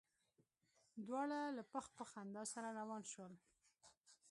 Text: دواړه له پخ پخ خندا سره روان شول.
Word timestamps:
دواړه 1.07 1.39
له 1.57 1.63
پخ 1.71 1.85
پخ 1.97 2.07
خندا 2.13 2.43
سره 2.53 2.69
روان 2.79 3.03
شول. 3.11 3.33